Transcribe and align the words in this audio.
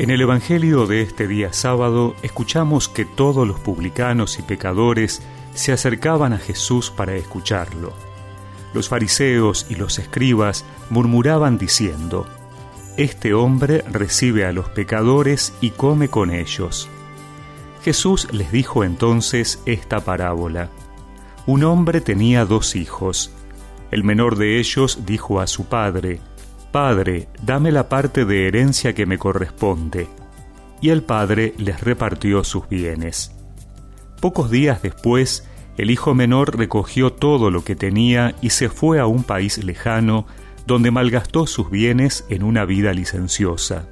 En 0.00 0.08
el 0.08 0.22
Evangelio 0.22 0.86
de 0.86 1.02
este 1.02 1.28
día 1.28 1.52
sábado 1.52 2.16
escuchamos 2.22 2.88
que 2.88 3.04
todos 3.04 3.46
los 3.46 3.60
publicanos 3.60 4.38
y 4.38 4.42
pecadores 4.42 5.20
se 5.52 5.72
acercaban 5.72 6.32
a 6.32 6.38
Jesús 6.38 6.90
para 6.90 7.16
escucharlo. 7.16 7.92
Los 8.72 8.88
fariseos 8.88 9.66
y 9.68 9.74
los 9.74 9.98
escribas 9.98 10.64
murmuraban 10.88 11.58
diciendo, 11.58 12.26
Este 12.96 13.34
hombre 13.34 13.84
recibe 13.90 14.46
a 14.46 14.52
los 14.52 14.70
pecadores 14.70 15.52
y 15.60 15.68
come 15.68 16.08
con 16.08 16.30
ellos. 16.30 16.88
Jesús 17.84 18.26
les 18.32 18.50
dijo 18.50 18.84
entonces 18.84 19.60
esta 19.66 20.00
parábola. 20.00 20.70
Un 21.44 21.62
hombre 21.62 22.00
tenía 22.00 22.46
dos 22.46 22.74
hijos. 22.74 23.32
El 23.90 24.04
menor 24.04 24.38
de 24.38 24.60
ellos 24.60 25.00
dijo 25.04 25.42
a 25.42 25.46
su 25.46 25.66
padre, 25.66 26.22
Padre, 26.72 27.26
dame 27.42 27.72
la 27.72 27.88
parte 27.88 28.24
de 28.24 28.46
herencia 28.46 28.94
que 28.94 29.04
me 29.04 29.18
corresponde. 29.18 30.06
Y 30.80 30.90
el 30.90 31.02
padre 31.02 31.52
les 31.58 31.80
repartió 31.80 32.44
sus 32.44 32.68
bienes. 32.68 33.32
Pocos 34.20 34.50
días 34.50 34.80
después, 34.80 35.48
el 35.76 35.90
hijo 35.90 36.14
menor 36.14 36.56
recogió 36.56 37.12
todo 37.12 37.50
lo 37.50 37.64
que 37.64 37.74
tenía 37.74 38.34
y 38.40 38.50
se 38.50 38.68
fue 38.68 39.00
a 39.00 39.06
un 39.06 39.24
país 39.24 39.58
lejano, 39.64 40.26
donde 40.66 40.90
malgastó 40.90 41.46
sus 41.46 41.70
bienes 41.70 42.24
en 42.28 42.44
una 42.44 42.64
vida 42.64 42.92
licenciosa. 42.92 43.88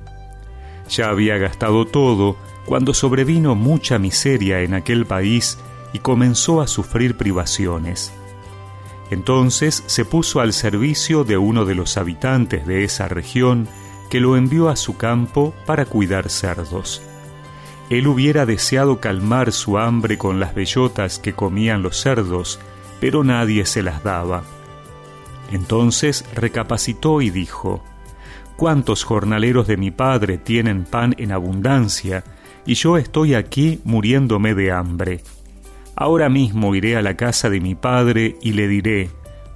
Ya 0.89 1.09
había 1.09 1.37
gastado 1.37 1.85
todo 1.85 2.37
cuando 2.65 2.95
sobrevino 2.95 3.55
mucha 3.55 3.99
miseria 3.99 4.61
en 4.61 4.75
aquel 4.75 5.05
país 5.05 5.59
y 5.93 5.99
comenzó 5.99 6.61
a 6.61 6.67
sufrir 6.67 7.17
privaciones. 7.17 8.13
Entonces 9.11 9.83
se 9.87 10.05
puso 10.05 10.41
al 10.41 10.53
servicio 10.53 11.25
de 11.25 11.39
uno 11.39 11.65
de 11.65 11.75
los 11.75 11.97
habitantes 11.97 12.67
de 12.67 12.85
esa 12.85 13.09
región 13.09 13.69
que 14.11 14.21
lo 14.21 14.37
envió 14.37 14.69
a 14.69 14.77
su 14.77 14.97
campo 14.97 15.55
para 15.67 15.85
cuidar 15.85 16.29
cerdos. 16.29 17.03
Él 17.91 18.07
hubiera 18.07 18.45
deseado 18.45 19.01
calmar 19.01 19.53
su 19.53 19.79
hambre 19.79 20.19
con 20.19 20.41
las 20.41 20.55
bellotas 20.55 21.19
que 21.19 21.33
comían 21.33 21.83
los 21.83 21.99
cerdos, 22.01 22.61
pero 23.01 23.25
nadie 23.25 23.65
se 23.65 23.83
las 23.83 24.03
daba. 24.03 24.45
Entonces 25.51 26.25
recapacitó 26.35 27.23
y 27.23 27.31
dijo, 27.31 27.83
¿Cuántos 28.57 29.05
jornaleros 29.05 29.67
de 29.69 29.77
mi 29.77 29.91
padre 29.91 30.37
tienen 30.37 30.85
pan 30.85 31.15
en 31.17 31.33
abundancia, 31.33 32.25
y 32.67 32.75
yo 32.75 32.99
estoy 32.99 33.35
aquí 33.35 33.81
muriéndome 33.85 34.55
de 34.55 34.73
hambre? 34.73 35.23
Ahora 36.01 36.29
mismo 36.29 36.77
iré 36.77 36.97
a 36.97 37.03
la 37.03 37.17
casa 37.17 37.51
de 37.51 37.61
mi 37.61 37.75
padre 37.75 38.37
y 38.41 38.53
le 38.53 38.69
diré, 38.69 39.11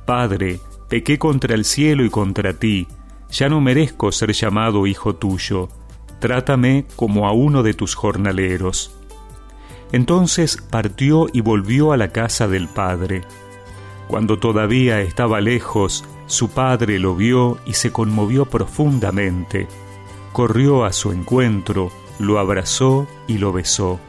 Padre, 0.05 0.59
pequé 0.89 1.17
contra 1.17 1.55
el 1.55 1.65
cielo 1.65 2.05
y 2.05 2.11
contra 2.11 2.53
ti, 2.55 2.89
ya 3.31 3.49
no 3.49 3.61
merezco 3.61 4.11
ser 4.11 4.33
llamado 4.33 4.89
hijo 4.89 5.15
tuyo, 5.15 5.69
trátame 6.19 6.85
como 6.97 7.29
a 7.29 7.33
uno 7.33 7.63
de 7.63 7.75
tus 7.75 7.95
jornaleros. 7.95 8.93
Entonces 9.93 10.57
partió 10.57 11.29
y 11.33 11.43
volvió 11.43 11.93
a 11.93 11.97
la 11.97 12.09
casa 12.09 12.49
del 12.49 12.67
padre. 12.67 13.23
Cuando 14.09 14.41
todavía 14.41 15.01
estaba 15.01 15.41
lejos, 15.41 16.05
su 16.27 16.49
padre 16.49 16.99
lo 16.99 17.15
vio 17.15 17.59
y 17.67 17.75
se 17.75 17.93
conmovió 17.93 18.47
profundamente. 18.47 19.69
Corrió 20.33 20.85
a 20.85 20.93
su 20.93 21.13
encuentro, 21.13 21.93
lo 22.19 22.41
abrazó 22.41 23.07
y 23.29 23.39
lo 23.39 23.53
besó. 23.53 24.01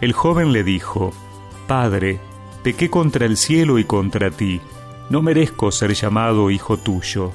El 0.00 0.14
joven 0.14 0.54
le 0.54 0.64
dijo, 0.64 1.12
Padre, 1.66 2.20
pequé 2.62 2.90
contra 2.90 3.26
el 3.26 3.36
cielo 3.36 3.78
y 3.78 3.84
contra 3.84 4.30
ti, 4.30 4.60
no 5.10 5.22
merezco 5.22 5.70
ser 5.70 5.94
llamado 5.94 6.50
hijo 6.50 6.76
tuyo. 6.76 7.32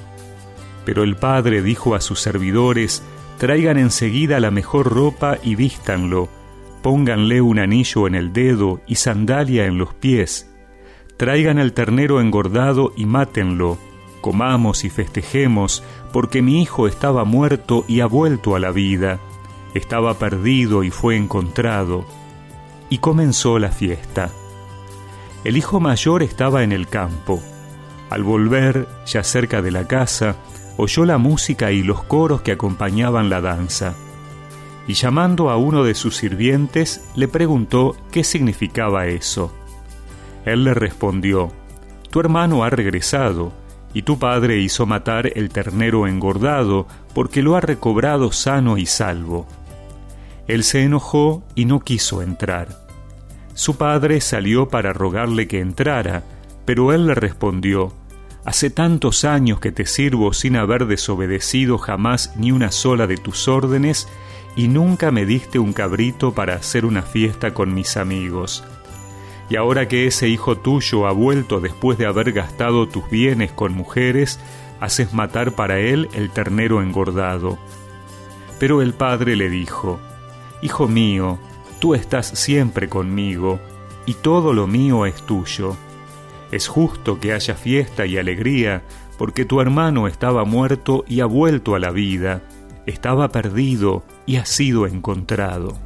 Pero 0.84 1.02
el 1.02 1.16
padre 1.16 1.62
dijo 1.62 1.94
a 1.94 2.00
sus 2.00 2.20
servidores, 2.20 3.02
traigan 3.38 3.78
enseguida 3.78 4.40
la 4.40 4.50
mejor 4.50 4.92
ropa 4.92 5.38
y 5.42 5.54
vístanlo, 5.54 6.28
pónganle 6.82 7.40
un 7.40 7.58
anillo 7.58 8.06
en 8.06 8.14
el 8.14 8.32
dedo 8.32 8.80
y 8.86 8.96
sandalia 8.96 9.66
en 9.66 9.78
los 9.78 9.94
pies, 9.94 10.50
traigan 11.16 11.58
el 11.58 11.72
ternero 11.72 12.20
engordado 12.20 12.92
y 12.96 13.06
mátenlo, 13.06 13.78
comamos 14.20 14.84
y 14.84 14.90
festejemos, 14.90 15.82
porque 16.12 16.42
mi 16.42 16.62
hijo 16.62 16.86
estaba 16.86 17.24
muerto 17.24 17.84
y 17.88 18.00
ha 18.00 18.06
vuelto 18.06 18.56
a 18.56 18.60
la 18.60 18.70
vida, 18.70 19.20
estaba 19.74 20.14
perdido 20.14 20.82
y 20.82 20.90
fue 20.90 21.16
encontrado 21.16 22.04
y 22.90 22.98
comenzó 22.98 23.58
la 23.58 23.70
fiesta. 23.70 24.30
El 25.44 25.56
hijo 25.56 25.80
mayor 25.80 26.22
estaba 26.22 26.62
en 26.64 26.72
el 26.72 26.86
campo. 26.88 27.40
Al 28.10 28.24
volver, 28.24 28.86
ya 29.06 29.22
cerca 29.22 29.62
de 29.62 29.70
la 29.70 29.86
casa, 29.86 30.36
oyó 30.76 31.06
la 31.06 31.16
música 31.16 31.72
y 31.72 31.82
los 31.82 32.02
coros 32.02 32.42
que 32.42 32.52
acompañaban 32.52 33.30
la 33.30 33.40
danza. 33.40 33.94
Y 34.86 34.94
llamando 34.94 35.48
a 35.48 35.56
uno 35.56 35.84
de 35.84 35.94
sus 35.94 36.16
sirvientes, 36.16 37.08
le 37.14 37.28
preguntó 37.28 37.96
qué 38.10 38.24
significaba 38.24 39.06
eso. 39.06 39.54
Él 40.44 40.64
le 40.64 40.74
respondió, 40.74 41.52
Tu 42.10 42.20
hermano 42.20 42.64
ha 42.64 42.70
regresado, 42.70 43.52
y 43.94 44.02
tu 44.02 44.18
padre 44.18 44.58
hizo 44.58 44.86
matar 44.86 45.30
el 45.36 45.50
ternero 45.50 46.06
engordado, 46.06 46.86
porque 47.14 47.42
lo 47.42 47.56
ha 47.56 47.60
recobrado 47.60 48.32
sano 48.32 48.78
y 48.78 48.86
salvo. 48.86 49.46
Él 50.50 50.64
se 50.64 50.82
enojó 50.82 51.44
y 51.54 51.64
no 51.64 51.78
quiso 51.78 52.22
entrar. 52.22 52.84
Su 53.54 53.76
padre 53.76 54.20
salió 54.20 54.68
para 54.68 54.92
rogarle 54.92 55.46
que 55.46 55.60
entrara, 55.60 56.24
pero 56.64 56.92
él 56.92 57.06
le 57.06 57.14
respondió, 57.14 57.92
Hace 58.44 58.68
tantos 58.68 59.24
años 59.24 59.60
que 59.60 59.70
te 59.70 59.86
sirvo 59.86 60.32
sin 60.32 60.56
haber 60.56 60.86
desobedecido 60.86 61.78
jamás 61.78 62.32
ni 62.36 62.50
una 62.50 62.72
sola 62.72 63.06
de 63.06 63.16
tus 63.16 63.46
órdenes, 63.46 64.08
y 64.56 64.66
nunca 64.66 65.12
me 65.12 65.24
diste 65.24 65.60
un 65.60 65.72
cabrito 65.72 66.34
para 66.34 66.56
hacer 66.56 66.84
una 66.84 67.02
fiesta 67.02 67.54
con 67.54 67.72
mis 67.72 67.96
amigos. 67.96 68.64
Y 69.50 69.54
ahora 69.54 69.86
que 69.86 70.08
ese 70.08 70.26
hijo 70.26 70.58
tuyo 70.58 71.06
ha 71.06 71.12
vuelto 71.12 71.60
después 71.60 71.96
de 71.96 72.06
haber 72.06 72.32
gastado 72.32 72.88
tus 72.88 73.08
bienes 73.08 73.52
con 73.52 73.72
mujeres, 73.72 74.40
haces 74.80 75.14
matar 75.14 75.52
para 75.52 75.78
él 75.78 76.08
el 76.12 76.30
ternero 76.30 76.82
engordado. 76.82 77.56
Pero 78.58 78.82
el 78.82 78.94
padre 78.94 79.36
le 79.36 79.48
dijo, 79.48 80.00
Hijo 80.62 80.88
mío, 80.88 81.38
tú 81.78 81.94
estás 81.94 82.26
siempre 82.26 82.88
conmigo, 82.88 83.58
y 84.04 84.14
todo 84.14 84.52
lo 84.52 84.66
mío 84.66 85.06
es 85.06 85.22
tuyo. 85.22 85.76
Es 86.52 86.68
justo 86.68 87.18
que 87.18 87.32
haya 87.32 87.54
fiesta 87.54 88.04
y 88.04 88.18
alegría, 88.18 88.82
porque 89.16 89.44
tu 89.44 89.60
hermano 89.60 90.06
estaba 90.06 90.44
muerto 90.44 91.04
y 91.06 91.20
ha 91.20 91.26
vuelto 91.26 91.74
a 91.74 91.78
la 91.78 91.90
vida, 91.90 92.42
estaba 92.86 93.28
perdido 93.28 94.02
y 94.26 94.36
ha 94.36 94.44
sido 94.44 94.86
encontrado. 94.86 95.78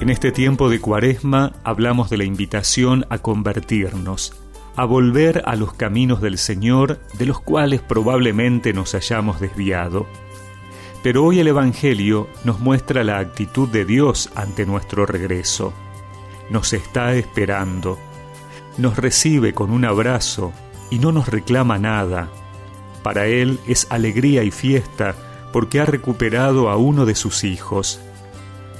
En 0.00 0.10
este 0.10 0.32
tiempo 0.32 0.68
de 0.68 0.80
cuaresma 0.80 1.52
hablamos 1.64 2.10
de 2.10 2.18
la 2.18 2.24
invitación 2.24 3.06
a 3.08 3.16
convertirnos, 3.16 4.34
a 4.76 4.84
volver 4.84 5.42
a 5.46 5.56
los 5.56 5.74
caminos 5.74 6.20
del 6.20 6.38
Señor 6.38 7.00
de 7.18 7.26
los 7.26 7.40
cuales 7.40 7.80
probablemente 7.80 8.72
nos 8.72 8.94
hayamos 8.94 9.40
desviado. 9.40 10.06
Pero 11.02 11.24
hoy 11.24 11.38
el 11.38 11.48
Evangelio 11.48 12.28
nos 12.44 12.60
muestra 12.60 13.04
la 13.04 13.18
actitud 13.18 13.68
de 13.68 13.84
Dios 13.84 14.30
ante 14.34 14.66
nuestro 14.66 15.06
regreso. 15.06 15.72
Nos 16.50 16.72
está 16.72 17.14
esperando, 17.14 17.98
nos 18.78 18.96
recibe 18.96 19.52
con 19.52 19.70
un 19.70 19.84
abrazo 19.84 20.52
y 20.90 20.98
no 20.98 21.12
nos 21.12 21.28
reclama 21.28 21.78
nada. 21.78 22.28
Para 23.02 23.26
Él 23.26 23.60
es 23.66 23.86
alegría 23.90 24.44
y 24.44 24.50
fiesta 24.50 25.14
porque 25.52 25.78
ha 25.78 25.84
recuperado 25.84 26.68
a 26.70 26.76
uno 26.76 27.06
de 27.06 27.14
sus 27.14 27.44
hijos. 27.44 28.00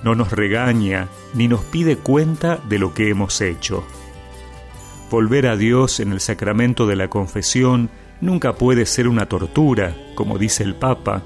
No 0.02 0.14
nos 0.14 0.32
regaña 0.32 1.08
ni 1.34 1.46
nos 1.46 1.60
pide 1.60 1.96
cuenta 1.96 2.58
de 2.68 2.78
lo 2.78 2.94
que 2.94 3.10
hemos 3.10 3.40
hecho. 3.40 3.84
Volver 5.10 5.46
a 5.46 5.56
Dios 5.56 6.00
en 6.00 6.12
el 6.12 6.20
sacramento 6.20 6.86
de 6.86 6.96
la 6.96 7.08
confesión 7.08 7.90
nunca 8.20 8.54
puede 8.54 8.86
ser 8.86 9.06
una 9.06 9.26
tortura, 9.26 9.94
como 10.14 10.38
dice 10.38 10.62
el 10.62 10.74
Papa, 10.74 11.22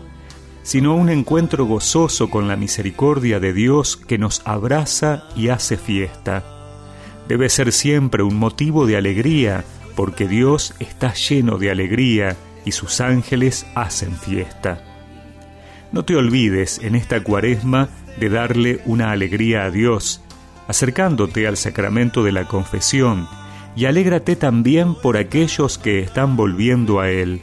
sino 0.63 0.95
un 0.95 1.09
encuentro 1.09 1.65
gozoso 1.65 2.29
con 2.29 2.49
la 2.49 2.57
misericordia 2.57 3.41
de 3.41 3.53
Dios 3.53 3.97
que 3.97 4.19
nos 4.19 4.43
abraza 4.45 5.25
y 5.35 5.49
hace 5.49 5.79
fiesta. 5.79 6.45
Debe 7.29 7.49
ser 7.49 7.73
siempre 7.73 8.23
un 8.23 8.37
motivo 8.37 8.87
de 8.87 8.97
alegría, 8.97 9.65
porque 9.97 10.29
Dios 10.29 10.75
está 10.79 11.15
lleno 11.15 11.57
de 11.57 11.71
alegría 11.71 12.37
y 12.65 12.73
sus 12.73 13.01
ángeles 13.01 13.67
hacen 13.75 14.13
fiesta. 14.13 14.83
No 15.91 16.05
te 16.05 16.17
olvides 16.17 16.81
en 16.83 16.95
esta 16.95 17.23
cuaresma 17.23 17.89
de 18.21 18.29
darle 18.29 18.83
una 18.85 19.11
alegría 19.11 19.65
a 19.65 19.71
Dios, 19.71 20.23
acercándote 20.67 21.47
al 21.47 21.57
sacramento 21.57 22.23
de 22.23 22.33
la 22.33 22.47
confesión, 22.47 23.27
y 23.79 23.87
alégrate 23.87 24.35
también 24.35 24.97
por 24.97 25.17
aquellos 25.17 25.79
que 25.79 26.01
están 26.01 26.37
volviendo 26.37 26.99
a 26.99 27.11
Él. 27.11 27.43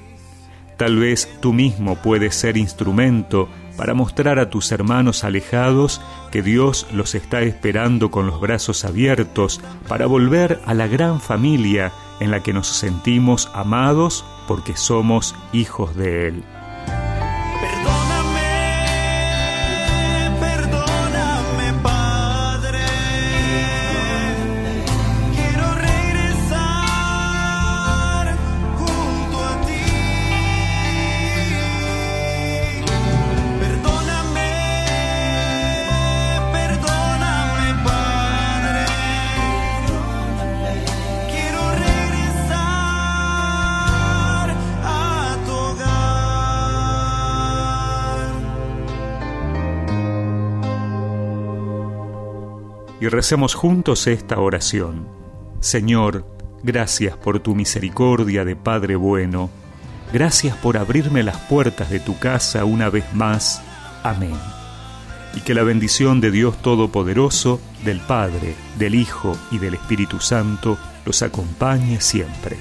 Tal 0.75 0.97
vez 0.97 1.29
tú 1.39 1.53
mismo 1.53 1.95
puedes 1.95 2.35
ser 2.35 2.57
instrumento 2.57 3.47
para 3.77 3.93
mostrar 3.93 4.37
a 4.39 4.49
tus 4.49 4.73
hermanos 4.73 5.23
alejados 5.23 6.01
que 6.31 6.41
Dios 6.41 6.87
los 6.91 7.15
está 7.15 7.41
esperando 7.41 8.11
con 8.11 8.27
los 8.27 8.41
brazos 8.41 8.83
abiertos 8.83 9.61
para 9.87 10.07
volver 10.07 10.59
a 10.65 10.73
la 10.73 10.87
gran 10.87 11.21
familia 11.21 11.93
en 12.19 12.31
la 12.31 12.43
que 12.43 12.51
nos 12.51 12.67
sentimos 12.67 13.49
amados 13.53 14.25
porque 14.45 14.75
somos 14.75 15.35
hijos 15.53 15.95
de 15.95 16.27
Él. 16.27 16.43
Y 53.05 53.07
recemos 53.07 53.53
juntos 53.53 54.07
esta 54.07 54.39
oración. 54.39 55.07
Señor, 55.59 56.25
gracias 56.63 57.15
por 57.15 57.39
tu 57.39 57.53
misericordia 57.53 58.43
de 58.43 58.55
Padre 58.55 58.95
bueno, 58.95 59.51
gracias 60.11 60.57
por 60.57 60.75
abrirme 60.75 61.21
las 61.21 61.37
puertas 61.41 61.91
de 61.91 61.99
tu 61.99 62.17
casa 62.17 62.65
una 62.65 62.89
vez 62.89 63.05
más. 63.13 63.61
Amén. 64.01 64.33
Y 65.35 65.41
que 65.41 65.53
la 65.53 65.61
bendición 65.61 66.19
de 66.19 66.31
Dios 66.31 66.59
Todopoderoso, 66.63 67.61
del 67.83 67.99
Padre, 67.99 68.55
del 68.79 68.95
Hijo 68.95 69.37
y 69.51 69.59
del 69.59 69.75
Espíritu 69.75 70.19
Santo 70.19 70.75
los 71.05 71.21
acompañe 71.21 72.01
siempre. 72.01 72.57